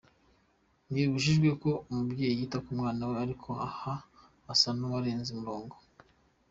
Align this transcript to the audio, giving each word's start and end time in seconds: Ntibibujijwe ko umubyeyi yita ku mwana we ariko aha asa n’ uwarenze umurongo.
Ntibibujijwe 0.91 1.47
ko 1.61 1.69
umubyeyi 1.89 2.37
yita 2.39 2.57
ku 2.65 2.69
mwana 2.79 3.01
we 3.09 3.15
ariko 3.25 3.49
aha 3.67 3.93
asa 4.53 4.69
n’ 4.77 4.81
uwarenze 4.87 5.29
umurongo. 5.33 5.75